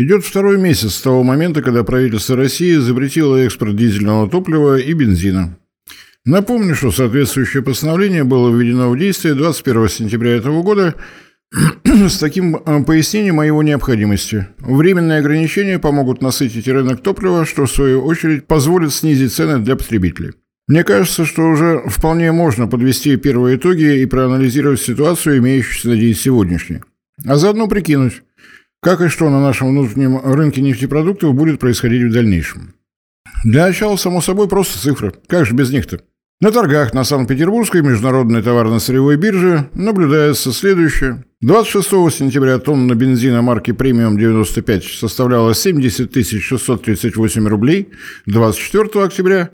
[0.00, 5.58] Идет второй месяц с того момента, когда правительство России запретило экспорт дизельного топлива и бензина.
[6.24, 10.94] Напомню, что соответствующее постановление было введено в действие 21 сентября этого года
[11.84, 14.48] с таким э, пояснением о его необходимости.
[14.60, 20.32] Временные ограничения помогут насытить рынок топлива, что в свою очередь позволит снизить цены для потребителей.
[20.66, 26.14] Мне кажется, что уже вполне можно подвести первые итоги и проанализировать ситуацию, имеющуюся на день
[26.14, 26.80] сегодняшний.
[27.26, 28.22] А заодно прикинуть,
[28.80, 32.74] как и что на нашем внутреннем рынке нефтепродуктов будет происходить в дальнейшем.
[33.44, 35.12] Для начала, само собой, просто цифры.
[35.26, 36.00] Как же без них-то?
[36.40, 41.24] На торгах на Санкт-Петербургской международной товарно-сырьевой бирже наблюдается следующее.
[41.42, 46.10] 26 сентября тонна бензина марки «Премиум 95» составляла 70
[46.42, 47.90] 638 рублей.
[48.26, 49.50] 24 октября,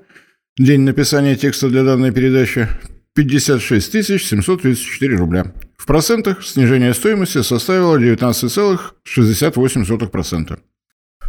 [0.57, 2.69] день написания текста для данной передачи,
[3.17, 5.53] 56 734 рубля.
[5.79, 10.59] В процентах снижение стоимости составило 19,68%.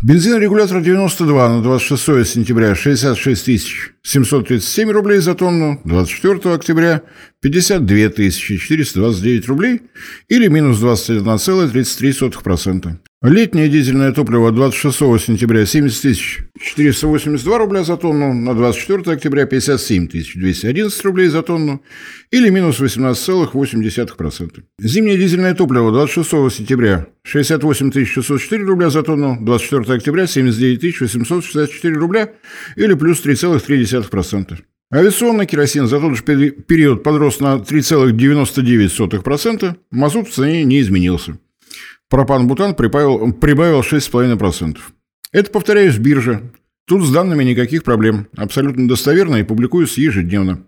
[0.04, 3.68] Бензинорегулятор 92 на 26 сентября 66
[4.04, 7.02] 737 рублей за тонну, 24 октября
[7.42, 9.82] 52 429 рублей
[10.30, 12.98] или минус 21,33%.
[13.24, 16.20] Летнее дизельное топливо 26 сентября 70
[16.62, 21.82] 482 рубля за тонну, на 24 октября 57 211 рублей за тонну
[22.30, 24.62] или минус 18,8%.
[24.80, 32.34] Зимнее дизельное топливо 26 сентября 68 604 рубля за тонну, 24 октября 79 864 рубля
[32.76, 34.60] или плюс 3,3%.
[34.94, 41.40] Авиационный керосин за тот же период подрос на 3,99%, мазут в цене не изменился.
[42.10, 44.78] Пропан-бутан прибавил, прибавил 6,5%.
[45.32, 46.42] Это, повторяюсь, биржа.
[46.88, 48.28] Тут с данными никаких проблем.
[48.38, 50.64] Абсолютно достоверно и публикуются ежедневно.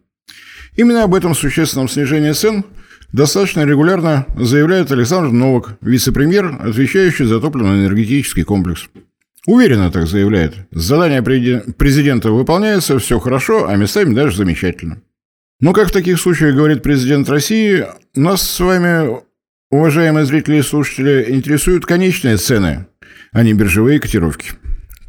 [0.76, 2.66] Именно об этом существенном снижении цен
[3.14, 8.90] достаточно регулярно заявляет Александр Новак, вице-премьер, отвечающий за топливно-энергетический комплекс.
[9.48, 10.56] Уверенно так заявляет.
[10.72, 15.02] Задание президента выполняется, все хорошо, а местами даже замечательно.
[15.62, 19.22] Но, как в таких случаях говорит президент России, нас с вами
[19.72, 22.88] Уважаемые зрители и слушатели, интересуют конечные цены,
[23.32, 24.54] а не биржевые котировки.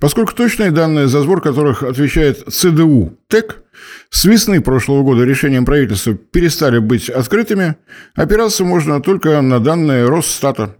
[0.01, 3.63] Поскольку точные данные, за сбор которых отвечает ЦДУ ТЭК,
[4.11, 7.77] с весны прошлого года решением правительства перестали быть открытыми,
[8.15, 10.77] опираться можно только на данные Росстата.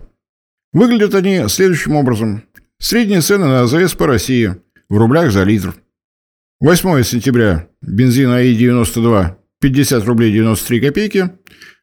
[0.75, 2.45] Выглядят они следующим образом.
[2.79, 4.57] Средние цены на АЗС по России
[4.91, 5.75] в рублях за литр.
[6.61, 11.31] 8 сентября бензин АИ-92 50 рублей 93 копейки,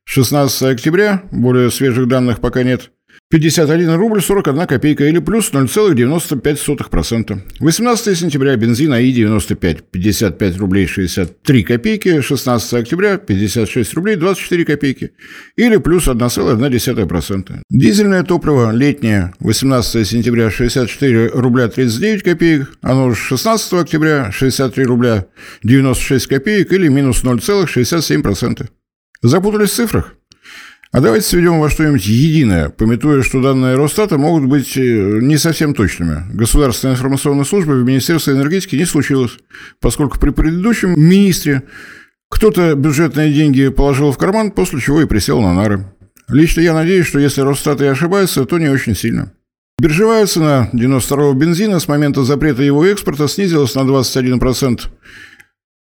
[0.08, 2.92] 16 октября, более свежих данных пока нет,
[3.30, 7.42] 51 рубль 41 копейка или плюс 0,95%.
[7.60, 8.56] 18 сентября.
[8.56, 13.18] Бензин АИ-95 55 рублей 63 копейки, 16 октября.
[13.18, 15.12] 56 рублей 24 копейки.
[15.58, 17.52] Или плюс 1,1%.
[17.70, 19.34] Дизельное топливо летнее.
[19.42, 20.50] 18 сентября.
[20.50, 24.32] 64 рубля 39 копеек, оно же 16 октября.
[24.32, 25.26] 63 рубля
[25.64, 28.68] 96 копеек или минус 0,67%.
[29.22, 30.14] Запутались в цифрах?
[30.92, 35.74] А давайте сведем во что-нибудь единое, пометуя, что данные Росстата могут быть э, не совсем
[35.74, 36.24] точными.
[36.34, 39.38] Государственная информационная служба в Министерстве энергетики не случилось,
[39.82, 41.64] поскольку при предыдущем министре
[42.30, 45.86] кто-то бюджетные деньги положил в карман, после чего и присел на нары.
[46.30, 49.34] Лично я надеюсь, что если Росстат и ошибается, то не очень сильно.
[49.80, 54.82] Биржевая цена 92-го бензина с момента запрета его экспорта снизилась на 21%.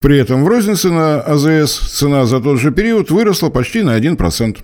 [0.01, 4.57] При этом в рознице на АЗС цена за тот же период выросла почти на 1%.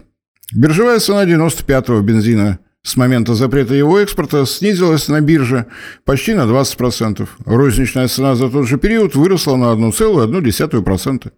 [0.53, 5.65] Биржевая цена 95-го бензина с момента запрета его экспорта снизилась на бирже
[6.05, 7.27] почти на 20%.
[7.43, 11.31] Розничная цена за тот же период выросла на 1,1%.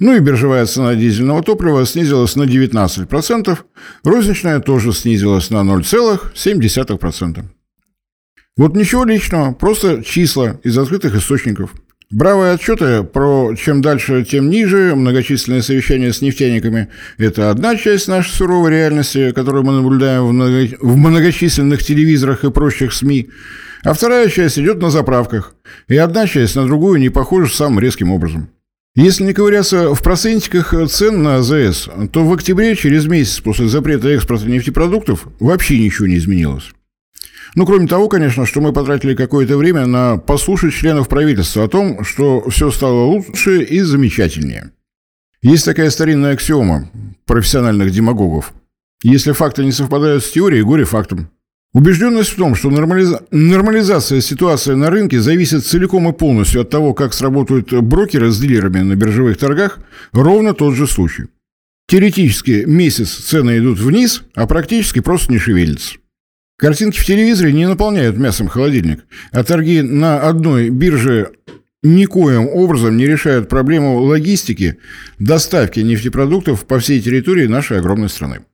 [0.00, 3.58] Ну и биржевая цена дизельного топлива снизилась на 19%,
[4.02, 7.44] розничная тоже снизилась на 0,7%.
[8.56, 11.70] Вот ничего личного, просто числа из открытых источников–
[12.10, 16.86] Бравые отчеты про чем дальше, тем ниже, многочисленные совещания с нефтяниками–
[17.18, 20.68] это одна часть нашей суровой реальности, которую мы наблюдаем в, много...
[20.80, 23.30] в многочисленных телевизорах и прочих СМИ,
[23.82, 25.56] а вторая часть идет на заправках,
[25.88, 28.50] и одна часть на другую не похожа самым резким образом.
[28.94, 34.10] Если не ковыряться в процентиках цен на АЗС, то в октябре, через месяц после запрета
[34.10, 36.70] экспорта нефтепродуктов, вообще ничего не изменилось.
[37.56, 42.04] Ну, кроме того, конечно, что мы потратили какое-то время на послушать членов правительства о том,
[42.04, 44.72] что все стало лучше и замечательнее.
[45.40, 46.90] Есть такая старинная аксиома
[47.24, 48.52] профессиональных демагогов.
[49.02, 51.30] Если факты не совпадают с теорией, горе фактом.
[51.72, 53.22] Убежденность в том, что нормализа...
[53.30, 58.80] нормализация ситуации на рынке зависит целиком и полностью от того, как сработают брокеры с дилерами
[58.80, 59.78] на биржевых торгах,
[60.12, 61.24] ровно тот же случай.
[61.88, 65.94] Теоретически месяц цены идут вниз, а практически просто не шевелятся.
[66.58, 71.32] Картинки в телевизоре не наполняют мясом холодильник, а торги на одной бирже
[71.82, 74.78] никоим образом не решают проблему логистики
[75.18, 78.46] доставки нефтепродуктов по всей территории нашей огромной страны.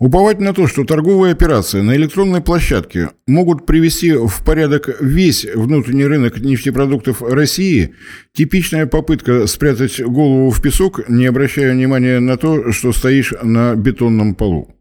[0.00, 6.04] Уповать на то, что торговые операции на электронной площадке могут привести в порядок весь внутренний
[6.04, 7.94] рынок нефтепродуктов России–
[8.34, 14.34] типичная попытка спрятать голову в песок, не обращая внимания на то, что стоишь на бетонном
[14.34, 14.73] полу.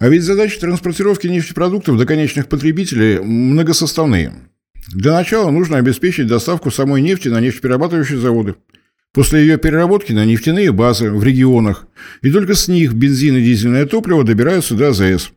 [0.00, 4.32] А ведь задачи транспортировки нефтепродуктов до конечных потребителей многосоставные.
[4.94, 8.54] Для начала нужно обеспечить доставку самой нефти на нефтеперерабатывающие заводы.
[9.12, 11.86] После ее переработки на нефтяные базы в регионах.
[12.22, 15.32] И только с них бензин и дизельное топливо добираются до АЗС.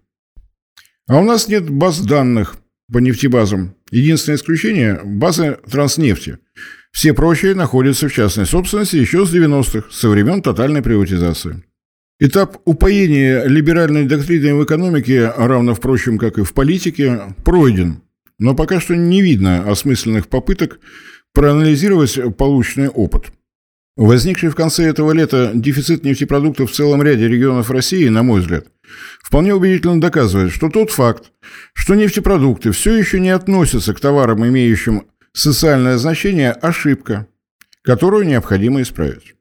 [1.07, 2.55] А у нас нет баз данных
[2.91, 3.75] по нефтебазам.
[3.91, 6.37] Единственное исключение– базы транснефти.
[6.93, 11.63] Все прочие находятся в частной собственности еще с 90-х, со времен тотальной приватизации.
[12.19, 18.01] Этап упоения либеральной доктриной в экономике, равно, впрочем, как и в политике, пройден,
[18.37, 20.79] но пока что не видно осмысленных попыток
[21.33, 23.31] проанализировать полученный опыт.
[23.95, 28.67] Возникший в конце этого лета дефицит нефтепродуктов в целом ряде регионов России, на мой взгляд,
[29.23, 31.31] вполне убедительно доказывает, что тот факт,
[31.73, 37.27] что нефтепродукты все еще не относятся к товарам, имеющим социальное значение, ошибка,
[37.83, 39.35] которую необходимо исправить.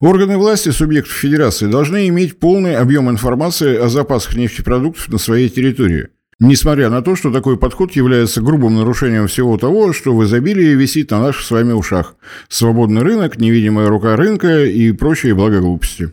[0.00, 6.10] Органы власти субъектов Федерации должны иметь полный объем информации о запасах нефтепродуктов на своей территории,
[6.38, 11.10] несмотря на то, что такой подход является грубым нарушением всего того, что в изобилии висит
[11.10, 12.14] на наших с вами ушах.
[12.48, 16.10] Свободный рынок, невидимая рука рынка и прочие благоглупости.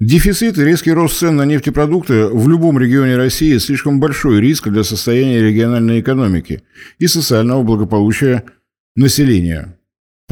[0.00, 4.82] Дефицит и резкий рост цен на нефтепродукты в любом регионе России слишком большой риск для
[4.82, 6.64] состояния региональной экономики
[6.98, 8.42] и социального благополучия
[8.96, 9.78] населения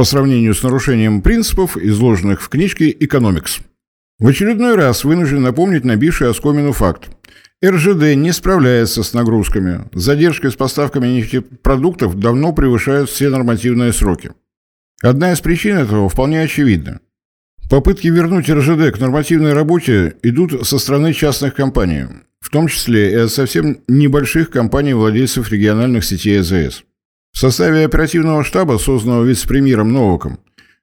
[0.03, 3.61] по сравнению с нарушением принципов, изложенных в книжке «Экономикс».
[4.19, 7.09] В очередной раз вынужден напомнить набивший оскомину факт.
[7.65, 9.85] РЖД не справляется с нагрузками.
[9.93, 14.33] Задержки с поставками нефтепродуктов давно превышают все нормативные сроки.
[15.05, 16.99] Одна из причин этого вполне очевидна.
[17.71, 22.07] Попытки вернуть РЖД к нормативной работе идут со стороны частных компаний,
[22.41, 26.83] в том числе и от совсем небольших компаний-владельцев региональных сетей АЗС.
[27.33, 30.39] В составе оперативного штаба, созданного вице-премьером Новаком,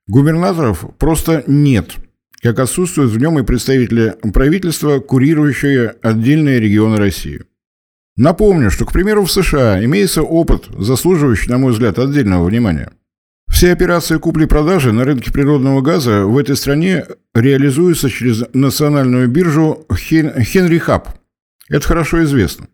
[0.07, 1.95] губернаторов просто нет,
[2.41, 7.43] как отсутствуют в нем и представители правительства, курирующие отдельные регионы России.
[8.17, 12.91] Напомню, что, к примеру, в США имеется опыт, заслуживающий, на мой взгляд, отдельного внимания.
[13.49, 20.77] Все операции купли-продажи на рынке природного газа в этой стране реализуются через национальную биржу Хенри
[20.77, 21.09] Хаб.
[21.69, 22.67] Это хорошо известно.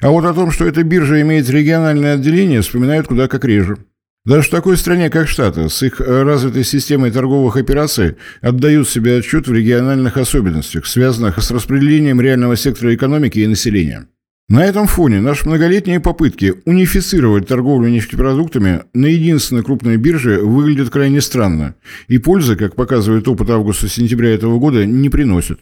[0.00, 3.78] А вот о том, что эта биржа имеет региональное отделение, вспоминают куда как реже.
[4.26, 9.48] Даже в такой стране, как Штаты, с их развитой системой торговых операций отдают себе отчет
[9.48, 14.08] в региональных особенностях, связанных с распределением реального сектора экономики и населения.
[14.50, 21.20] На этом фоне наши многолетние попытки унифицировать торговлю нефтепродуктами на единственной крупной бирже выглядят крайне
[21.20, 21.76] странно,
[22.08, 25.60] и пользы, как показывает опыт августа-сентября этого года, не приносят.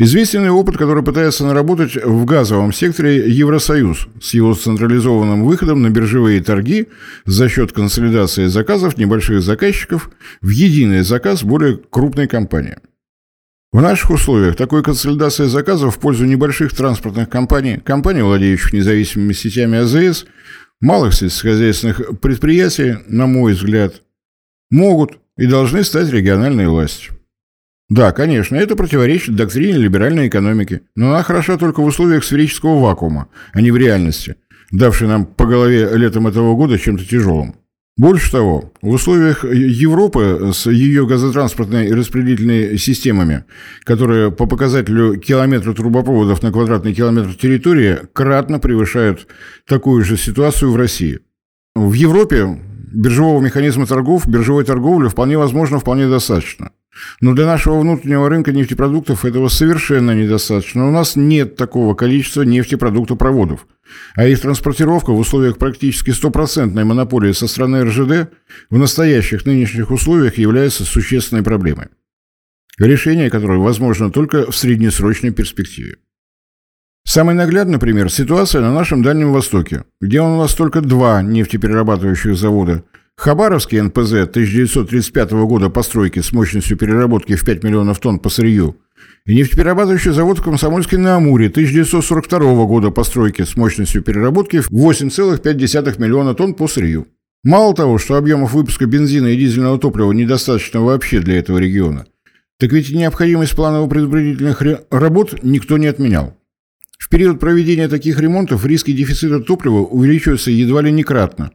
[0.00, 6.40] Известен опыт, который пытается наработать в газовом секторе Евросоюз с его централизованным выходом на биржевые
[6.40, 6.86] торги
[7.24, 12.76] за счет консолидации заказов небольших заказчиков в единый заказ более крупной компании.
[13.72, 19.78] В наших условиях такой консолидация заказов в пользу небольших транспортных компаний, компаний, владеющих независимыми сетями
[19.78, 20.26] АЗС,
[20.80, 24.02] малых сельскохозяйственных предприятий, на мой взгляд,
[24.70, 27.17] могут и должны стать региональной властью.
[27.88, 33.28] Да, конечно, это противоречит доктрине либеральной экономики, но она хороша только в условиях сферического вакуума,
[33.52, 34.36] а не в реальности,
[34.70, 37.56] давшей нам по голове летом этого года чем-то тяжелым.
[37.96, 43.44] Больше того, в условиях Европы с ее газотранспортной и распределительной системами,
[43.82, 49.26] которые по показателю километра трубопроводов на квадратный километр территории кратно превышают
[49.66, 51.20] такую же ситуацию в России.
[51.74, 52.60] В Европе
[52.92, 56.70] биржевого механизма торгов, биржевой торговли вполне возможно, вполне достаточно.
[57.20, 60.88] Но для нашего внутреннего рынка нефтепродуктов этого совершенно недостаточно.
[60.88, 63.66] У нас нет такого количества нефтепродуктопроводов.
[64.14, 68.30] А их транспортировка в условиях практически стопроцентной монополии со стороны РЖД
[68.70, 71.88] в настоящих нынешних условиях является существенной проблемой.
[72.78, 75.96] Решение которой возможно только в среднесрочной перспективе.
[77.04, 82.84] Самый наглядный пример– ситуация на нашем Дальнем Востоке, где у нас только два нефтеперерабатывающих завода–
[83.18, 88.76] Хабаровский НПЗ 1935 года постройки с мощностью переработки в 5 миллионов тонн по сырью
[89.26, 96.34] и нефтеперерабатывающий завод Комсомольский на Амуре 1942 года постройки с мощностью переработки в 8,5 миллиона
[96.34, 97.08] тонн по сырью.
[97.42, 102.06] Мало того, что объемов выпуска бензина и дизельного топлива недостаточно вообще для этого региона,
[102.60, 106.36] так ведь и необходимость планово-предупредительных работ никто не отменял.
[106.96, 111.50] В период проведения таких ремонтов риски дефицита топлива увеличиваются едва ли не кратно.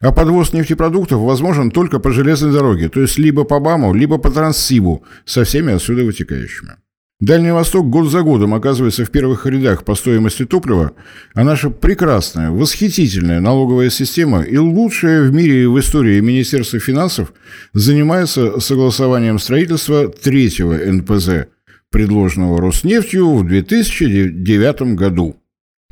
[0.00, 4.30] А подвоз нефтепродуктов возможен только по железной дороге, то есть либо по БАМу, либо по
[4.30, 6.76] Транссибу, со всеми отсюда вытекающими.
[7.18, 10.92] Дальний Восток год за годом оказывается в первых рядах по стоимости топлива,
[11.32, 17.32] а наша прекрасная, восхитительная налоговая система и лучшая в мире и в истории Министерства финансов
[17.72, 21.48] занимается согласованием строительства третьего НПЗ,
[21.90, 25.36] предложенного Роснефтью в 2009 году.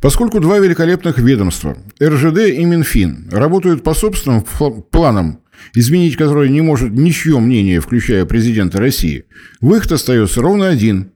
[0.04, 4.42] Поскольку два великолепных ведомства, РЖД и Минфин, работают по собственным
[4.90, 5.40] планам,
[5.74, 9.24] изменить которые не может ничье мнение, включая президента России,
[9.62, 11.12] выход остается ровно один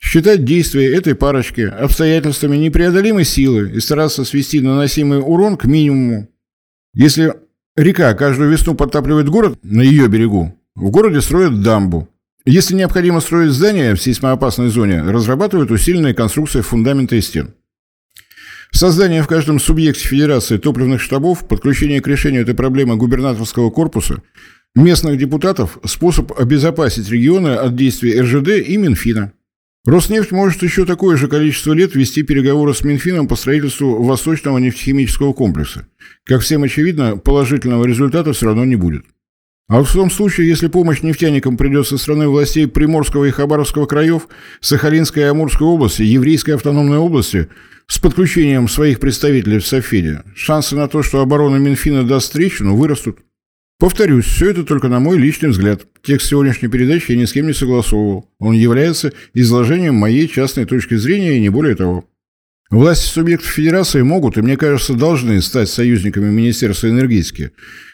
[0.00, 6.28] Считать действия этой парочки обстоятельствами непреодолимой силы и стараться свести наносимый урон к минимуму.
[6.94, 7.34] Если
[7.76, 12.08] река каждую весну подтапливает город на ее берегу, в городе строят дамбу.
[12.46, 17.52] Если необходимо строить здание в сейсмоопасной зоне, разрабатывают усиленные конструкции фундамента и стен.
[18.74, 24.20] Создание в каждом субъекте Федерации топливных штабов, подключение к решению этой проблемы губернаторского корпуса,
[24.74, 29.32] местных депутатов– способ обезопасить регионы от действий РЖД и Минфина.
[29.86, 35.34] Роснефть может еще такое же количество лет вести переговоры с Минфином по строительству Восточного нефтехимического
[35.34, 35.86] комплекса.
[36.24, 39.04] Как всем очевидно, положительного результата все равно не будет.
[39.68, 44.26] А в том случае, если помощь нефтяникам придет со стороны властей Приморского и Хабаровского краев,
[44.60, 47.48] Сахалинской и Амурской области, Еврейской автономной области,
[47.86, 53.18] с подключением своих представителей в Софеде, шансы на то, что оборона Минфина даст трещину, вырастут.
[53.78, 55.86] Повторюсь, все это только на мой личный взгляд.
[56.02, 58.30] Текст сегодняшней передачи я ни с кем не согласовывал.
[58.38, 62.08] Он является изложением моей частной точки зрения и не более того.
[62.70, 67.52] Власти субъектов Федерации могут и, мне кажется, должны стать союзниками Министерства энергетики,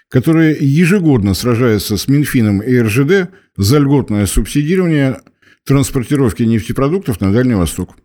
[0.09, 5.21] которые ежегодно сражаются с Минфином и РЖД за льготное субсидирование
[5.67, 7.97] транспортировки нефтепродуктов на Дальний Восток.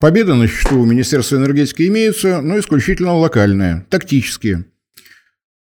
[0.00, 4.64] Победы на счету у Министерства энергетики имеются, но исключительно локальные, тактические–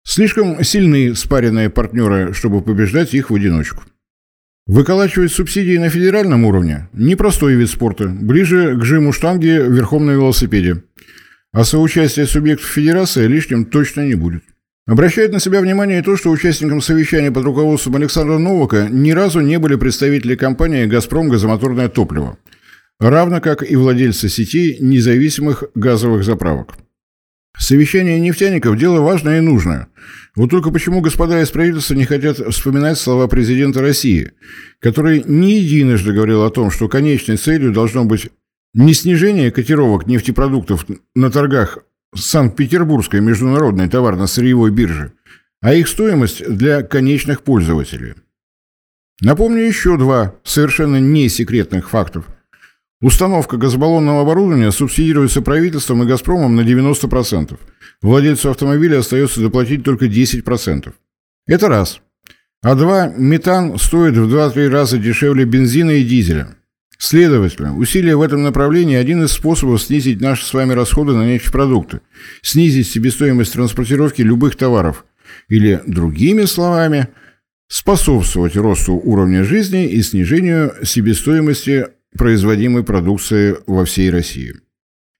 [0.06, 3.84] Слишком сильны спаренные партнеры, чтобы побеждать их в одиночку.
[4.68, 10.84] Выколачивать субсидии на федеральном уровне– непростой вид спорта, ближе к жиму штанги верхом на велосипеде.
[11.54, 14.44] А соучастие субъектов федерации лишним точно не будет.
[14.86, 19.58] Обращает на себя внимание то, что участникам совещания под руководством Александра Новака ни разу не
[19.58, 22.38] были представители компании «Газпром» газомоторное топливо,
[23.00, 26.76] равно как и владельцы сетей независимых газовых заправок.
[27.58, 29.88] Совещание нефтяников– дело важное и нужное.
[30.36, 34.32] Вот только почему господа из правительства не хотят вспоминать слова президента России,
[34.80, 38.32] который не единожды говорил о том, что конечной целью должно быть
[38.74, 41.80] не снижение котировок нефтепродуктов на торгах
[42.16, 45.14] Санкт-Петербургской международной товарно-сырьевой биржи,
[45.62, 48.16] а их стоимость для конечных пользователей.
[49.22, 52.26] Напомню еще два совершенно не секретных фактов–
[53.04, 57.60] Установка газобаллонного оборудования субсидируется правительством и «Газпромом» на 90%.
[58.02, 60.94] Владельцу автомобиля остается доплатить только 10%.
[61.46, 62.00] Это раз.
[62.62, 66.56] А два, метан стоит в 2-3 раза дешевле бензина и дизеля.
[66.98, 72.00] Следовательно, усилия в этом направлении– один из способов снизить наши с вами расходы на нефтепродукты,
[72.42, 75.04] снизить себестоимость транспортировки любых товаров,
[75.50, 77.10] или, другими словами,
[77.68, 84.56] способствовать росту уровня жизни и снижению себестоимости производимой продукции во всей России.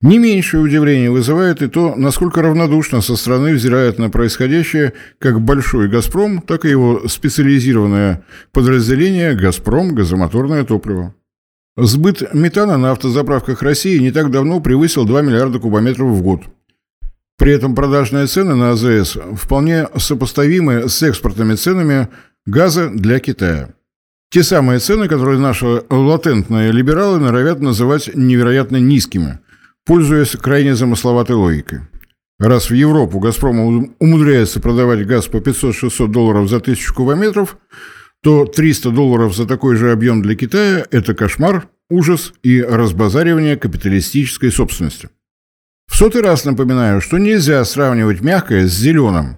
[0.04, 5.88] Не меньшее удивление вызывает и то, насколько равнодушно со стороны взирает на происходящее как большой
[5.88, 9.96] «Газпром», так и его специализированное подразделение «Газпром.
[9.96, 11.16] Газомоторное топливо».
[11.78, 16.42] Сбыт метана на автозаправках России не так давно превысил 2 миллиарда кубометров в год.
[17.38, 22.10] При этом продажные цены на АЗС вполне сопоставимы с экспортными ценами
[22.46, 23.74] газа для Китая.
[24.34, 29.38] Те самые цены, которые наши латентные либералы норовят называть невероятно низкими,
[29.86, 31.82] пользуясь крайне замысловатой логикой.
[32.40, 37.58] Раз в Европу «Газпром» умудряется продавать газ по 500-600 долларов за тысячу кубометров,
[38.24, 44.52] то 300 долларов за такой же объем для Китая– это кошмар, ужас и разбазаривание капиталистической
[44.52, 45.10] собственности.
[45.86, 49.38] В сотый раз напоминаю, что нельзя сравнивать мягкое с зеленым.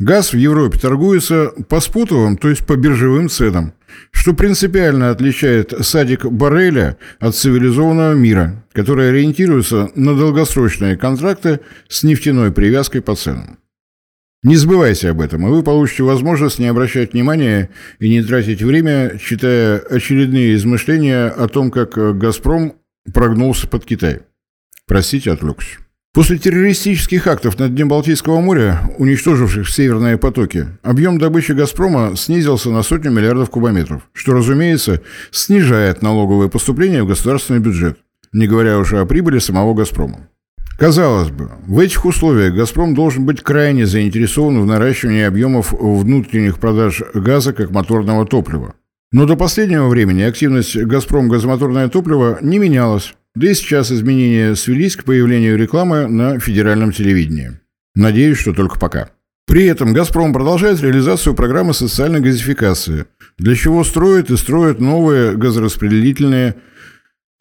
[0.00, 3.74] Газ в Европе торгуется по спутовым, то есть по биржевым ценам,
[4.10, 12.52] что принципиально отличает садик Барреля от цивилизованного мира, который ориентируется на долгосрочные контракты с нефтяной
[12.52, 13.58] привязкой по ценам.
[14.42, 19.18] Не забывайте об этом, и вы получите возможность не обращать внимания и не тратить время,
[19.18, 22.74] читая очередные измышления о том, как «Газпром»
[23.12, 24.20] прогнулся под Китай.
[24.86, 25.83] Простите, отвлекся.
[26.14, 32.84] После террористических актов на дне Балтийского моря, уничтоживших северные потоки, объем добычи «Газпрома» снизился на
[32.84, 35.00] сотню миллиардов кубометров, что, разумеется,
[35.32, 37.98] снижает налоговые поступления в государственный бюджет.
[38.32, 40.28] не говоря уже о прибыли самого «Газпрома».
[40.78, 47.02] Казалось бы, в этих условиях «Газпром» должен быть крайне заинтересован в наращивании объемов внутренних продаж
[47.12, 48.74] газа как моторного топлива.
[49.10, 54.96] Но до последнего времени активность «Газпром» газомоторное топливо не менялась, да и сейчас изменения свелись
[54.96, 57.58] к появлению рекламы на федеральном телевидении.
[57.94, 59.10] Надеюсь, что только пока.
[59.46, 66.56] При этом «Газпром» продолжает реализацию программы социальной газификации, для чего строит и строит новые газораспределительные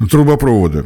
[0.09, 0.85] трубопроводы.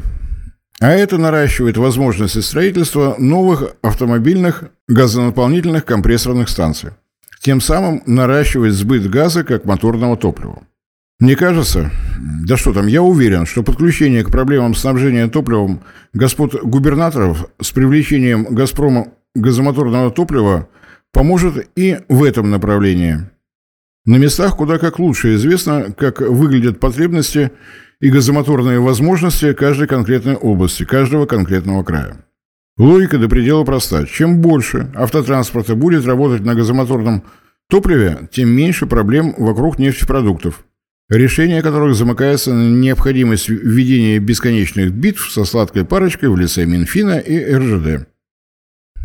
[0.80, 6.92] А это наращивает возможности строительства новых автомобильных газонаполнительных компрессорных станций.
[7.42, 10.68] Тем самым наращивает сбыт газа как моторного топлива.
[11.20, 11.92] Мне кажется,
[12.46, 15.82] да что там, я уверен, что подключение к проблемам снабжения топливом
[16.14, 20.70] господ губернаторов с привлечением «Газпрома» газомоторного топлива
[21.12, 23.30] поможет и в этом направлении.
[24.06, 27.52] На местах куда как лучше известно, как выглядят потребности
[28.00, 32.26] и газомоторные возможности каждой конкретной области, каждого конкретного края.
[32.78, 34.06] Логика до предела проста.
[34.06, 37.24] Чем больше автотранспорта будет работать на газомоторном
[37.70, 40.64] топливе, тем меньше проблем вокруг нефтепродуктов,
[41.10, 47.54] решение которых замыкается на необходимость введения бесконечных битв со сладкой парочкой в лице Минфина и
[47.54, 48.08] РЖД.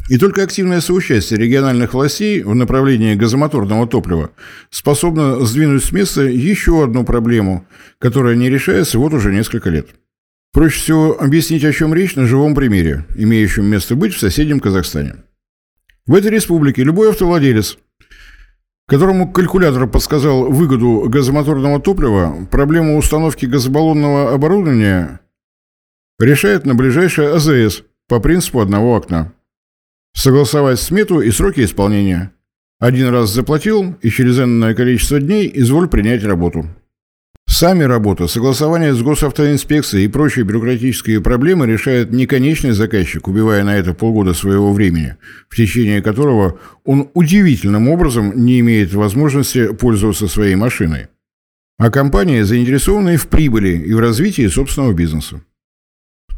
[0.08, 4.32] И только активное соучастие региональных властей в направлении газомоторного топлива
[4.70, 7.66] способно сдвинуть с места еще одну проблему,
[7.98, 9.88] которая не решается вот уже несколько лет.
[10.52, 15.14] Проще всего объяснить, о чем речь на живом примере, имеющем место быть в соседнем Казахстане.
[16.04, 17.78] В этой республике любой автовладелец,
[18.92, 25.20] которому калькулятор подсказал выгоду газомоторного топлива, проблему установки газобаллонного оборудования
[26.20, 29.32] решает на ближайшее АЗС по принципу одного окна.
[30.14, 32.34] Согласовать смету и сроки исполнения.
[32.80, 36.66] Один раз заплатил, и через энное количество дней изволь принять работу.
[37.52, 43.76] Сами работа, согласование с госавтоинспекцией и прочие бюрократические проблемы решает не конечный заказчик, убивая на
[43.76, 45.16] это полгода своего времени,
[45.50, 51.08] в течение которого он удивительным образом не имеет возможности пользоваться своей машиной,
[51.78, 55.42] а компания, заинтересованная в прибыли и в развитии собственного бизнеса.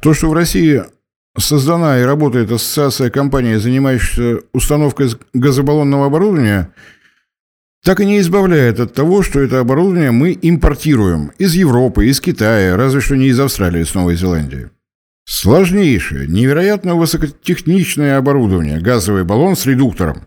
[0.02, 0.82] То, что в России
[1.38, 6.72] создана и работает ассоциация компаний, занимающихся установкой газобаллонного оборудования,
[7.84, 12.76] так и не избавляет от того, что это оборудование мы импортируем из Европы, из Китая,
[12.76, 14.70] разве что не из Австралии, с Новой Зеландии.
[15.26, 20.26] Сложнейшее, невероятно высокотехничное оборудование, газовый баллон с редуктором,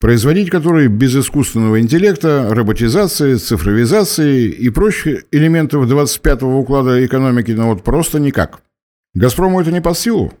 [0.00, 7.82] производить который без искусственного интеллекта, роботизации, цифровизации и прочих элементов 25-го уклада экономики, ну вот
[7.82, 8.60] просто никак–
[9.14, 10.32] «Газпрому» это не под силу.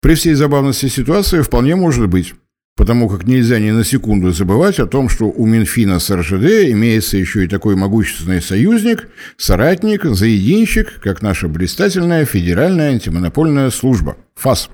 [0.00, 2.34] При всей забавности ситуации вполне может быть,
[2.78, 7.18] потому как нельзя ни на секунду забывать о том, что у Минфина с РЖД имеется
[7.18, 14.70] еще и такой могущественный союзник, соратник, заединщик, как наша блистательная Федеральная антимонопольная служба– ФАС.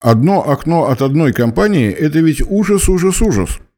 [0.00, 3.60] Одно окно от одной компании– это ведь ужас, ужас, ужас–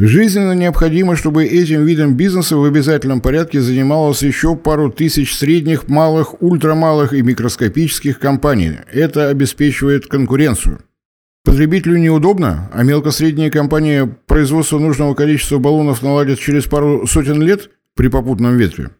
[0.00, 6.40] Жизненно необходимо, чтобы этим видом бизнеса в обязательном порядке занималось еще пару тысяч средних, малых,
[6.40, 8.74] ультрамалых и микроскопических компаний.
[8.92, 10.78] Это обеспечивает конкуренцию.
[11.48, 18.08] Потребителю неудобно, а мелко-средние компании производство нужного количества баллонов наладят через пару сотен лет при
[18.08, 18.90] попутном ветре.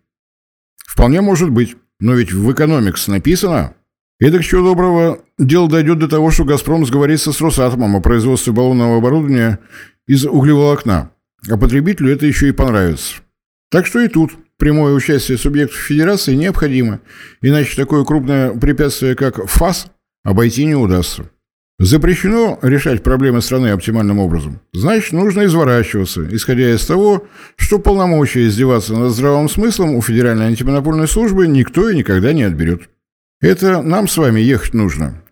[0.78, 3.74] Вполне может быть, но ведь в экономикс написано.
[4.18, 8.54] Это, к чего доброго, дело дойдет до того, что «Газпром» сговорится с «Росатомом» о производстве
[8.54, 9.58] баллонного оборудования
[10.06, 11.10] из углеволокна,
[11.50, 13.16] а потребителю это еще и понравится.
[13.70, 17.00] Так что и тут прямое участие субъектов федерации необходимо,
[17.42, 19.88] иначе такое крупное препятствие, как ФАС,
[20.24, 21.30] обойти не удастся.
[21.80, 24.60] Запрещено решать проблемы страны оптимальным образом.
[24.72, 31.06] Значит, нужно изворачиваться, исходя из того, что полномочия издеваться над здравым смыслом у Федеральной антимонопольной
[31.06, 32.88] службы никто и никогда не отберет.
[33.40, 35.22] Это нам с вами ехать нужно,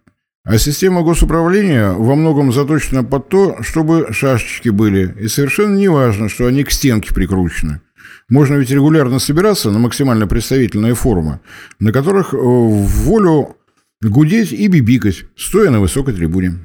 [0.44, 6.28] а система госуправления во многом заточена под то, чтобы шашечки были, и совершенно не важно,
[6.28, 7.80] что они к стенке прикручены.
[8.28, 11.40] Можно ведь регулярно собираться на максимально представительные форумы,
[11.80, 13.56] на которых э, в волю
[14.02, 16.58] гудеть и бибикать, стоя на высокой трибуне.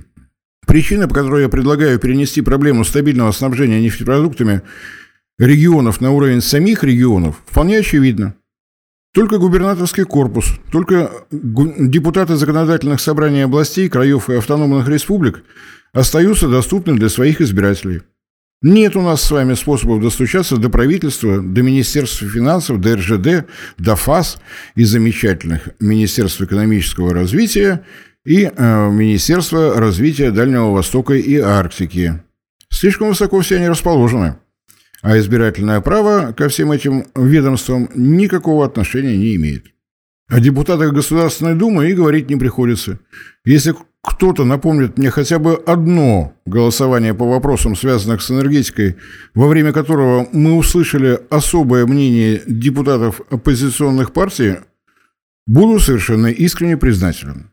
[0.68, 4.62] Причина, по которой я предлагаю перенести проблему стабильного снабжения нефтепродуктами
[5.40, 8.36] регионов на уровень самих регионов, вполне очевидна.
[9.14, 15.44] Только губернаторский корпус, только депутаты законодательных собраний областей, краев и автономных республик
[15.92, 18.04] остаются доступны для своих избирателей.
[18.62, 23.48] Нет у нас с вами способов достучаться до правительства, до Министерства финансов, до РЖД,
[23.78, 24.38] до ФАС
[24.76, 27.84] и замечательных Министерства экономического развития
[28.24, 32.22] и э, Министерства развития Дальнего Востока и Арктики.
[32.70, 34.36] Слишком высоко все они расположены
[35.02, 39.66] а избирательное право ко всем этим ведомствам никакого отношения не имеет.
[40.28, 43.00] О депутатах Государственной Думы и говорить не приходится.
[43.44, 48.98] Если кто-то напомнит мне хотя бы одно голосование по вопросам, связанным с энергетикой,
[49.36, 54.58] во время которого мы услышали особое мнение депутатов оппозиционных партий,
[55.46, 57.52] буду совершенно искренне признателен.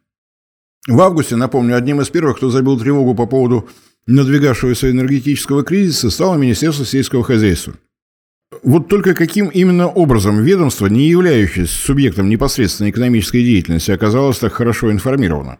[0.86, 3.68] В августе, напомню, одним из первых, кто забил тревогу по поводу
[4.06, 7.74] надвигавшегося энергетического кризиса, стало Министерство сельского хозяйства.
[8.62, 14.90] Вот только каким именно образом ведомство, не являющееся субъектом непосредственной экономической деятельности, оказалось так хорошо
[14.90, 15.58] информировано?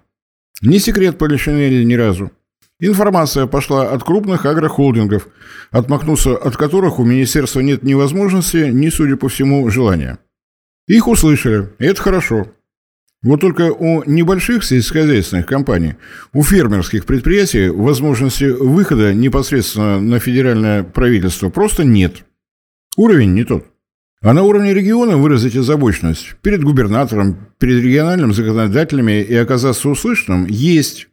[0.63, 2.33] Не секрет Полишинеля ни разу.
[2.81, 5.29] Информация пошла от крупных агрохолдингов,
[5.71, 10.19] отмахнуться от которых у министерства нет ни возможности, ни, судя по всему, желания.
[10.87, 12.49] Их услышали, и это хорошо.
[13.23, 15.97] Вот только у небольших сельскохозяйственных компаний,
[16.33, 22.25] у фермерских предприятий возможности выхода непосредственно на федеральное правительство просто нет.
[22.97, 23.67] Уровень не тот.
[24.21, 31.09] А на уровне региона выразить озабоченность перед губернатором, перед региональными законодателями и оказаться услышанным есть.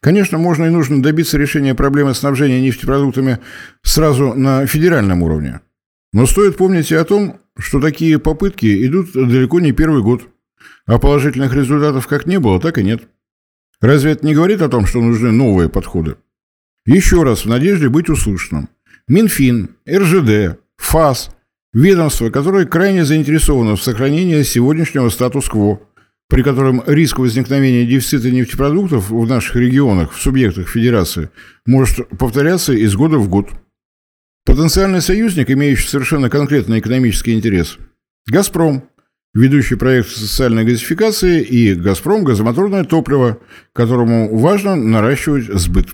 [0.00, 3.40] Конечно, можно и нужно добиться решения проблемы снабжения нефтепродуктами
[3.82, 5.60] сразу на федеральном уровне.
[6.12, 10.28] Но стоит помнить и о том, что такие попытки идут далеко не первый год.
[10.86, 13.08] А положительных результатов как не было, так и нет.
[13.80, 16.16] Разве это не говорит о том, что нужны новые подходы?
[16.86, 18.68] Еще раз, в надежде быть услышанным.
[19.08, 21.30] Минфин, РЖД, ФАС–
[21.74, 25.80] Ведомство, которое крайне заинтересовано в сохранении сегодняшнего статус-кво,
[26.28, 31.30] при котором риск возникновения дефицита нефтепродуктов в наших регионах, в субъектах Федерации,
[31.66, 33.50] может повторяться из года в год.
[34.46, 37.76] Потенциальный союзник, имеющий совершенно конкретный экономический интерес–
[38.30, 38.88] «Газпром»,
[39.34, 43.40] ведущий проект социальной газификации, и «Газпром»– газомоторное топливо,
[43.72, 45.88] которому важно наращивать сбыт.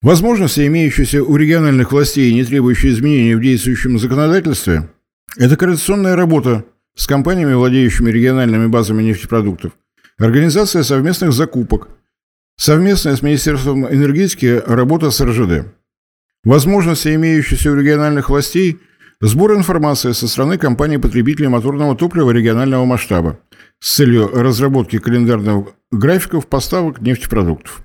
[0.00, 4.88] Возможности, имеющиеся у региональных властей, не требующие изменений в действующем законодательстве,
[5.36, 9.72] это координационная работа с компаниями, владеющими региональными базами нефтепродуктов,
[10.16, 11.88] организация совместных закупок,
[12.56, 15.66] совместная с Министерством энергетики работа с РЖД.
[16.44, 18.78] Возможности, имеющиеся у региональных властей,
[19.20, 23.40] сбор информации со стороны компаний-потребителей моторного топлива регионального масштаба
[23.80, 27.82] с целью разработки календарных графиков поставок нефтепродуктов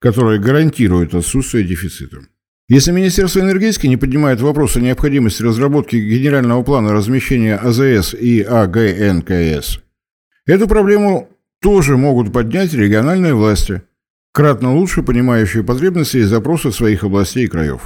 [0.00, 2.18] которая гарантирует отсутствие дефицита.
[2.68, 9.80] Если Министерство энергетики не поднимает вопрос о необходимости разработки генерального плана размещения АЗС и АГНКС,
[10.46, 11.30] эту проблему
[11.60, 13.82] тоже могут поднять региональные власти,
[14.32, 17.84] кратно лучше понимающие потребности и запросы своих областей и краев.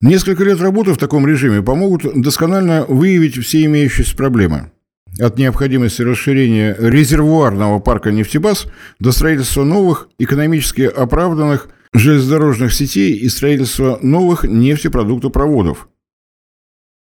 [0.00, 4.72] Несколько лет работы в таком режиме помогут досконально выявить все имеющиеся проблемы–
[5.18, 8.66] от необходимости расширения резервуарного парка нефтебаз
[8.98, 15.88] до строительства новых, экономически оправданных железнодорожных сетей и строительства новых нефтепродуктопроводов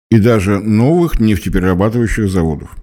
[0.10, 2.76] и даже новых нефтеперерабатывающих заводов.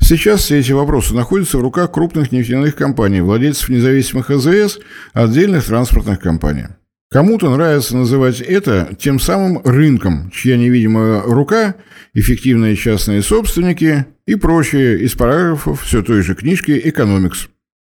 [0.00, 4.80] Сейчас все эти вопросы находятся в руках крупных нефтяных компаний, владельцев независимых АЗС,
[5.12, 6.66] отдельных транспортных компаний.
[7.12, 11.74] Кому-то нравится называть это тем самым рынком, чья невидимая рука,
[12.14, 17.48] эффективные частные собственники и прочее из параграфов все той же книжки «Экономикс».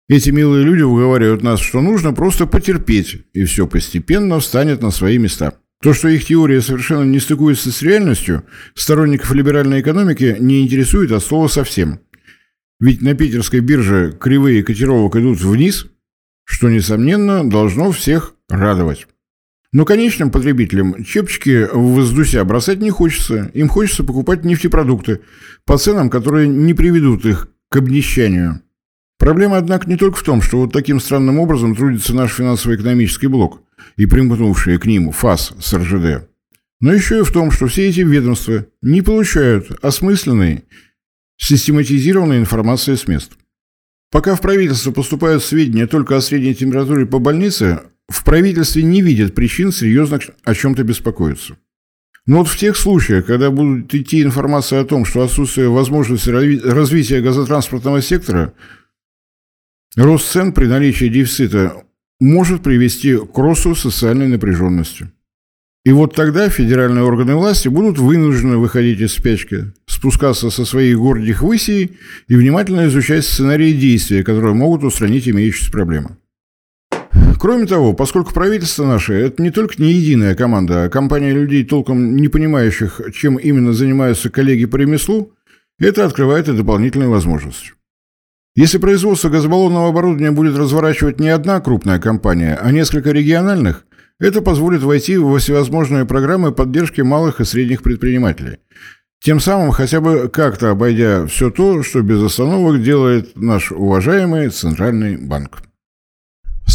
[0.07, 5.17] Эти милые люди уговаривают нас, что нужно просто потерпеть, и все постепенно встанет на свои
[5.17, 5.55] места.
[5.81, 8.43] То, что их теория совершенно не стыкуется с реальностью,
[8.75, 12.01] сторонников либеральной экономики не интересует от слова совсем.
[12.79, 15.87] Ведь на питерской бирже кривые котировок идут вниз,
[16.45, 19.07] что, несомненно, должно всех радовать.
[19.73, 23.51] Но конечным потребителям чепчики в воздусе бросать не хочется.
[23.53, 25.21] Им хочется покупать нефтепродукты
[25.65, 28.61] по ценам, которые не приведут их к обнищанию.
[29.19, 33.61] Проблема, однако, не только в том, что вот таким странным образом трудится наш финансово-экономический блок
[33.97, 36.29] и примкнувшие к ним ФАС с РЖД,
[36.79, 40.65] но еще и в том, что все эти ведомства не получают осмысленной,
[41.37, 43.31] систематизированной информации с мест.
[44.11, 49.35] Пока в правительство поступают сведения только о средней температуре по больнице, в правительстве не видят
[49.35, 51.57] причин серьезно о чем-то беспокоиться.
[52.25, 57.21] Но вот в тех случаях, когда будет идти информация о том, что отсутствие возможности развития
[57.21, 58.53] газотранспортного сектора,
[59.95, 61.83] рост цен при наличии дефицита
[62.19, 65.09] может привести к росту социальной напряженности.
[65.85, 71.41] И вот тогда федеральные органы власти будут вынуждены выходить из спячки, спускаться со своих гордих
[71.41, 76.17] высей и внимательно изучать сценарии действия, которые могут устранить имеющиеся проблемы.
[77.39, 82.15] Кроме того, поскольку правительство наше– это не только не единая команда, а компания людей, толком
[82.15, 85.33] не понимающих, чем именно занимаются коллеги по ремеслу,
[85.79, 87.73] это открывает и дополнительные возможности.
[88.55, 93.85] Если производство газобаллонного оборудования будет разворачивать не одна крупная компания, а несколько региональных,
[94.19, 98.57] это позволит войти во всевозможные программы поддержки малых и средних предпринимателей.
[99.23, 105.17] Тем самым хотя бы как-то обойдя все то, что без остановок делает наш уважаемый Центральный
[105.17, 105.66] банк.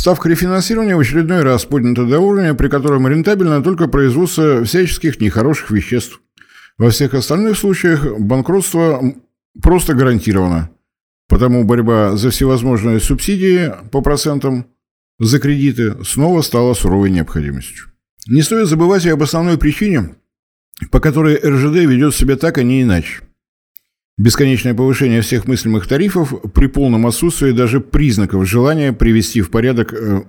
[0.02, 5.70] Ставка рефинансирования в очередной раз поднята до уровня, при котором рентабельно только производство всяческих нехороших
[5.70, 6.20] веществ.
[6.76, 9.00] Во всех остальных случаях банкротство
[9.62, 10.70] просто гарантировано.
[11.28, 14.66] Потому борьба за всевозможные субсидии по процентам
[15.20, 17.84] за кредиты снова стала суровой необходимостью.
[18.26, 20.16] Не стоит забывать и об основной причине,
[20.90, 23.20] по которой РЖД ведет себя так, а не иначе.
[24.22, 30.22] Бесконечное повышение всех мыслимых тарифов при полном отсутствии даже признаков желания привести в порядок э,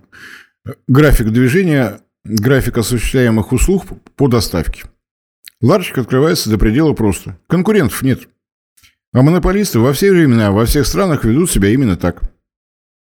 [0.88, 4.86] график движения, график осуществляемых услуг по доставке.
[5.62, 7.38] Ларчик открывается до предела просто.
[7.46, 8.22] Конкурентов нет.
[9.14, 12.24] А монополисты во все времена, во всех странах ведут себя именно так.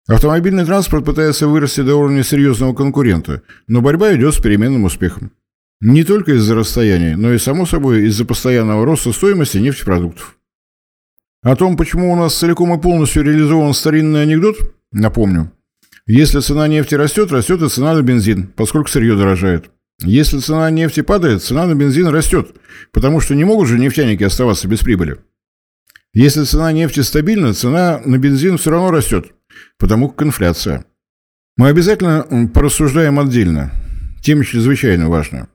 [0.07, 5.33] Автомобильный транспорт пытается вырасти до уровня серьезного конкурента, но борьба идет с переменным успехом.
[5.81, 10.38] Не только из-за расстояния, но и, само собой, из-за постоянного роста стоимости нефтепродуктов.
[11.41, 14.57] О том, почему у нас целиком и полностью реализован старинный анекдот,
[14.91, 15.51] напомню.
[16.05, 19.69] Если цена нефти растет, растет и цена на бензин, поскольку сырье дорожает.
[20.01, 22.55] Если цена нефти падает, цена на бензин растет,
[22.91, 25.17] потому что не могут же нефтяники оставаться без прибыли.
[26.13, 29.31] Если цена нефти стабильна, цена на бензин все равно растет,
[29.77, 30.85] потому как инфляция.
[31.55, 33.71] Мы обязательно порассуждаем отдельно.
[34.21, 35.49] Тема чрезвычайно важная.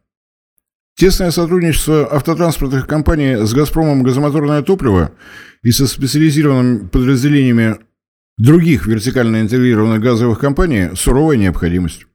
[0.97, 5.11] Тесное сотрудничество автотранспортных компаний с «Газпромом» газомоторное топливо
[5.65, 7.79] и со специализированными подразделениями
[8.39, 12.07] других вертикально интегрированных газовых компаний– суровая необходимость.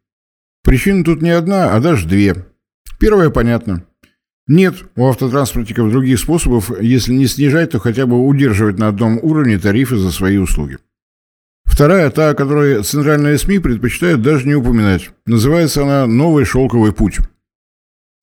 [0.64, 2.46] Причина тут не одна, а даже две.
[3.02, 3.84] Первая понятна.
[4.48, 9.60] Нет у автотранспортников других способов, если не снижать, то хотя бы удерживать на одном уровне
[9.60, 10.78] тарифы за свои услуги.
[11.66, 15.12] Вторая, та, о которой центральные СМИ предпочитают даже не упоминать.
[15.26, 17.20] Называется она «Новый шелковый путь».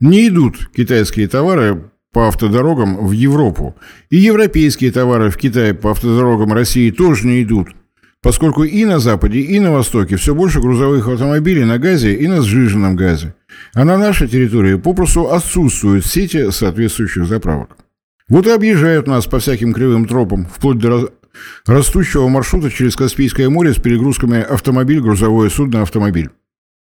[0.00, 3.76] Не идут китайские товары по автодорогам в Европу.
[4.10, 7.68] И европейские товары в Китае по автодорогам России тоже не идут.
[8.22, 12.42] Поскольку и на Западе, и на Востоке все больше грузовых автомобилей на газе и на
[12.42, 13.34] сжиженном газе.
[13.72, 17.76] А на нашей территории попросту отсутствуют сети соответствующих заправок.
[18.28, 21.12] Вот и объезжают нас по всяким кривым тропам, вплоть до
[21.66, 26.30] растущего маршрута через Каспийское море с перегрузками автомобиль, грузовое судно, автомобиль.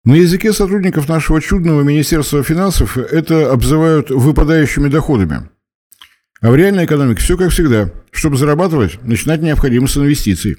[0.04, 5.50] На языке сотрудников нашего чудного Министерства финансов это обзывают выпадающими доходами.
[6.42, 7.92] А в реальной экономике все как всегда.
[8.10, 10.58] Чтобы зарабатывать, начинать необходимо с инвестиций.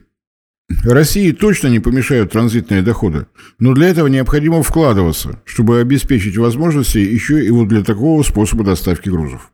[0.84, 3.26] России точно не помешают транзитные доходы,
[3.58, 9.08] но для этого необходимо вкладываться, чтобы обеспечить возможности еще и вот для такого способа доставки
[9.08, 9.51] грузов.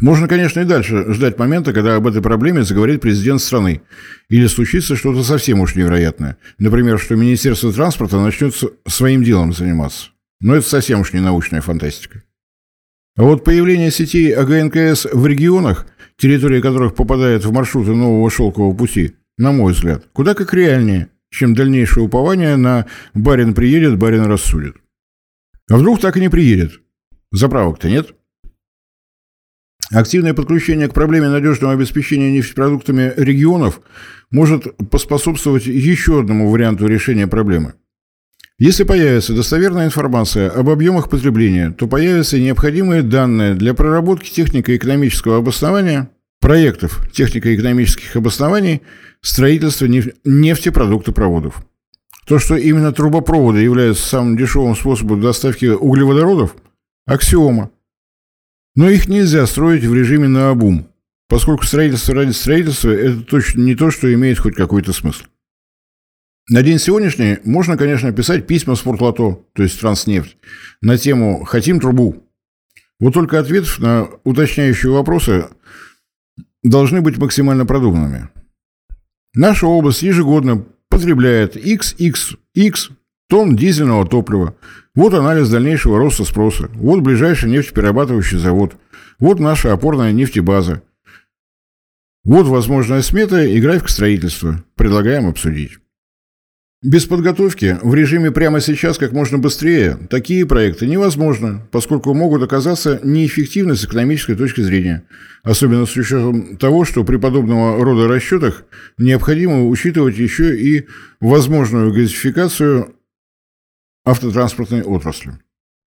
[0.00, 3.80] Можно, конечно, и дальше ждать момента, когда об этой проблеме заговорит президент страны.
[4.28, 6.36] Или случится что-то совсем уж невероятное.
[6.58, 8.54] Например, что Министерство транспорта начнет
[8.86, 10.08] своим делом заниматься.
[10.40, 12.22] Но это совсем уж не научная фантастика.
[13.16, 15.86] А вот появление сетей АГНКС в регионах,
[16.18, 21.54] территории которых попадает в маршруты нового шелкового пути, на мой взгляд, куда как реальнее, чем
[21.54, 24.76] дальнейшее упование на «барин приедет, барин рассудит».
[25.70, 26.80] А вдруг так и не приедет?
[27.32, 28.14] Заправок-то нет.
[29.92, 33.80] Активное подключение к проблеме надежного обеспечения нефтепродуктами регионов
[34.30, 37.74] может поспособствовать еще одному варианту решения проблемы.
[38.58, 46.10] Если появится достоверная информация об объемах потребления, то появятся необходимые данные для проработки технико-экономического обоснования
[46.40, 48.82] проектов технико-экономических обоснований
[49.20, 49.86] строительства
[50.24, 51.64] нефтепродуктопроводов.
[52.26, 56.56] То, что именно трубопроводы являются самым дешевым способом доставки углеводородов–
[57.06, 57.70] аксиома.
[58.76, 60.86] Но их нельзя строить в режиме наобум,
[61.28, 65.24] поскольку строительство ради строительства– это точно не то, что имеет хоть какой-то смысл.
[66.48, 70.36] На день сегодняшний можно, конечно, писать письма в Спортлото, то есть Транснефть,
[70.82, 72.22] на тему «Хотим трубу».
[73.00, 75.48] Вот только ответов на уточняющие вопросы
[76.62, 78.28] должны быть максимально продуманными.
[79.34, 82.92] Наша область ежегодно потребляет XXX
[83.28, 84.56] тонн дизельного топлива.
[84.94, 86.70] Вот анализ дальнейшего роста спроса.
[86.74, 88.76] Вот ближайший нефтеперерабатывающий завод.
[89.18, 90.82] Вот наша опорная нефтебаза.
[92.24, 94.64] Вот возможная смета и график строительства.
[94.74, 95.78] Предлагаем обсудить.
[96.82, 103.00] Без подготовки, в режиме прямо сейчас как можно быстрее, такие проекты невозможно, поскольку могут оказаться
[103.02, 105.04] неэффективны с экономической точки зрения,
[105.42, 108.64] особенно с учетом того, что при подобного рода расчетах
[108.98, 110.86] необходимо учитывать еще и
[111.18, 112.95] возможную газификацию
[114.06, 115.32] автотранспортной отрасли.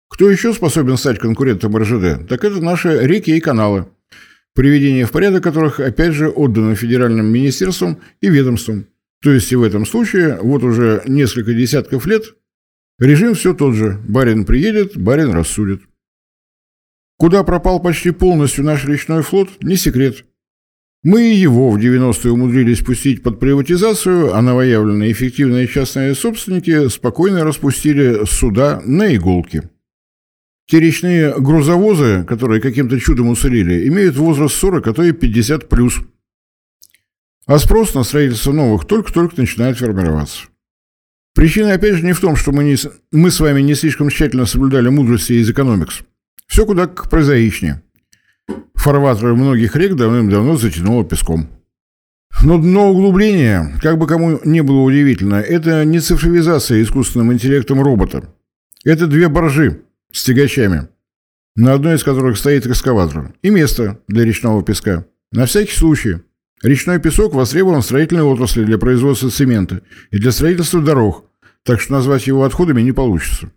[0.09, 3.87] Кто еще способен стать конкурентом РЖД, так это наши реки и каналы,
[4.53, 8.85] приведение в порядок которых опять же отдано федеральным министерствам и ведомствам.
[9.21, 12.23] То есть и в этом случае, вот уже несколько десятков лет,
[12.99, 13.99] режим все тот же.
[14.07, 15.81] Барин приедет, барин рассудит.
[17.17, 20.25] Куда пропал почти полностью наш речной флот, не секрет.
[21.01, 28.25] Мы его в 90-е умудрились пустить под приватизацию, а новоявленные эффективные частные собственники спокойно распустили
[28.25, 29.69] суда на иголки.
[30.67, 35.99] Те речные грузовозы, которые каким-то чудом уцелели, имеют возраст 40, а то и 50 плюс.
[37.45, 40.47] А спрос на строительство новых только-только начинает формироваться.
[41.33, 42.75] Причина, опять же, не в том, что мы, не,
[43.11, 46.01] мы с вами не слишком тщательно соблюдали мудрости из экономикс.
[46.45, 47.81] Все куда как прозаичнее.
[48.75, 51.49] Фарватеры многих рек давным-давно затянуло песком.
[52.41, 58.33] Но дно углубления, как бы кому не было удивительно, это не цифровизация искусственным интеллектом робота.
[58.85, 59.81] Это две баржи,
[60.11, 60.87] с тягачами,
[61.55, 65.05] на одной из которых стоит экскаватор, и место для речного песка.
[65.31, 66.17] На всякий случай.
[66.63, 69.81] Речной песок востребован в строительной отрасли для производства цемента
[70.11, 71.25] и для строительства дорог,
[71.63, 73.51] так что назвать его отходами не получится.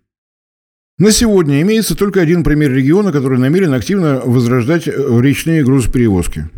[0.98, 6.48] На сегодня имеется только один пример региона, который намерен активно возрождать э, речные грузоперевозки.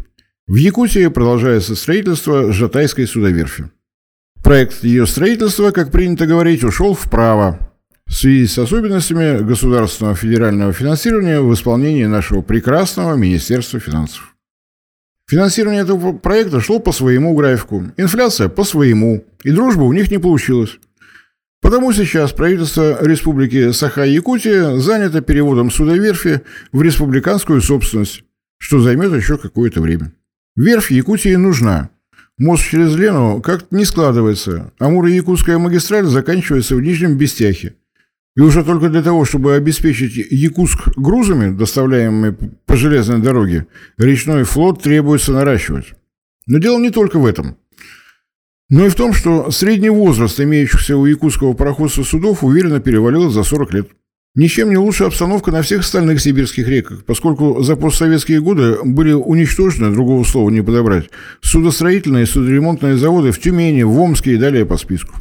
[0.47, 3.71] В Якутии продолжается строительство Жатайской судоверфи.
[4.43, 7.59] Проект ее строительства, как принято говорить, ушел вправо,
[8.07, 14.35] в связи с особенностями государственного федерального финансирования в исполнении нашего прекрасного Министерства финансов.
[15.27, 20.19] Финансирование этого проекта шло по своему графику, инфляция по своему, и дружба у них не
[20.19, 20.79] получилась.
[21.65, 28.23] Потому сейчас правительство Республики Саха-Якутия занято переводом судоверфи в республиканскую собственность,
[28.59, 30.13] что займет еще какое-то время.
[30.57, 31.89] Верфь Якутии нужна.
[32.37, 34.75] Мост через Лену как-то не складывается.
[34.79, 37.77] Амуро-Якутская магистраль заканчивается в Нижнем Бестяхе.
[38.37, 44.83] И уже только для того, чтобы обеспечить Якутск грузами, доставляемыми по железной дороге, речной флот
[44.83, 45.95] требуется наращивать.
[46.47, 47.57] Но дело не только в этом.
[48.71, 53.43] Но и в том, что средний возраст имеющихся у якутского пароходства судов уверенно перевалил за
[53.43, 53.89] 40 лет.
[54.37, 59.93] Ничем не лучше обстановка на всех остальных сибирских реках, поскольку за постсоветские годы были уничтожены,
[59.93, 61.09] другого слова не подобрать,
[61.41, 65.15] судостроительные и судоремонтные заводы в Тюмени, в Омске и далее по списку.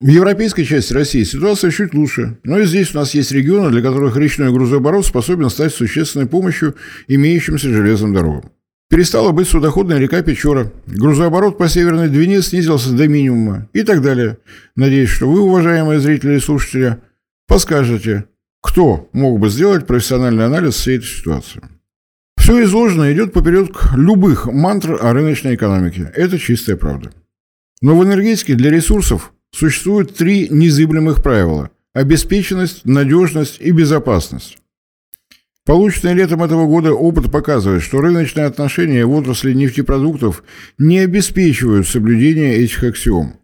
[0.00, 3.80] В европейской части России ситуация чуть лучше, но и здесь у нас есть регионы, для
[3.80, 6.74] которых речной грузооборот способен стать существенной помощью
[7.08, 8.50] имеющимся железным дорогам.
[8.88, 14.38] Перестала быть судоходная река Печора, грузооборот по Северной Двине снизился до минимума и так далее.
[14.76, 16.98] Надеюсь, что вы, уважаемые зрители и слушатели,
[17.48, 18.26] подскажете,
[18.62, 21.62] кто мог бы сделать профессиональный анализ всей этой ситуации.
[22.36, 26.12] Все изложенное идет поперед любых мантр о рыночной экономике.
[26.14, 27.10] Это чистая правда.
[27.82, 34.58] Но в энергетике для ресурсов существует три незыблемых правила– обеспеченность, надежность и безопасность.
[35.66, 40.44] Полученный летом этого года опыт показывает, что рыночные отношения в отрасли нефтепродуктов
[40.78, 43.40] не обеспечивают соблюдение этих аксиом.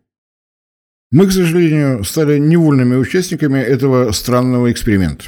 [1.10, 5.24] Мы, к сожалению, стали невольными участниками этого странного эксперимента.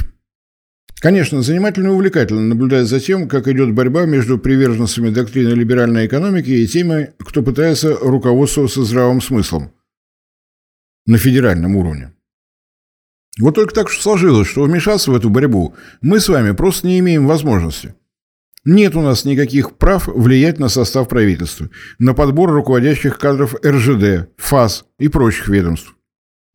[1.00, 6.50] Конечно, занимательно и увлекательно наблюдать за тем, как идет борьба между приверженцами доктрины либеральной экономики
[6.50, 9.72] и теми, кто пытается руководствоваться здравым смыслом–
[11.06, 12.13] на федеральном уровне.
[13.40, 17.26] Вот только так сложилось, что вмешаться в эту борьбу мы с вами просто не имеем
[17.26, 17.94] возможности.
[18.64, 21.68] Нет у нас никаких прав влиять на состав правительства,
[21.98, 25.94] на подбор руководящих кадров РЖД, ФАС и прочих ведомств.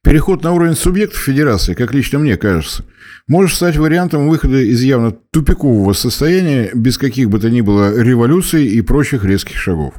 [0.01, 2.85] Переход на уровень субъектов федерации, как лично мне кажется,
[3.27, 8.65] может стать вариантом выхода из явно тупикового состояния без каких бы то ни было революций
[8.65, 9.93] и прочих резких шагов.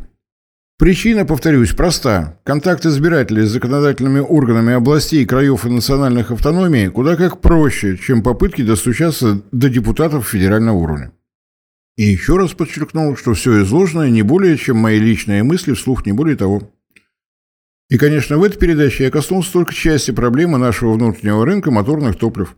[0.80, 2.40] Причина, повторюсь, проста.
[2.42, 8.62] Контакт избирателей с законодательными органами областей, краев и национальных автономий куда как проще, чем попытки
[8.62, 11.12] достучаться до депутатов федерального уровня.
[11.98, 16.12] И еще раз подчеркнул, что все изложенное не более, чем мои личные мысли, вслух не
[16.12, 16.72] более того.
[17.90, 22.56] И, конечно, в этой передаче я коснулся только части проблемы нашего внутреннего рынка моторных топлив.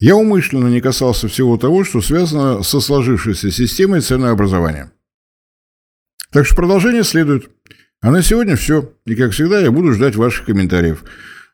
[0.00, 4.90] Я умышленно не касался всего того, что связано со сложившейся системой ценообразования.
[6.34, 7.48] Так что продолжение следует.
[8.00, 8.92] А на сегодня все.
[9.06, 11.04] И, как всегда, я буду ждать ваших комментариев,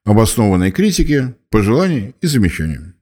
[0.04, 2.94] обоснованной критики, пожеланий и замечаний.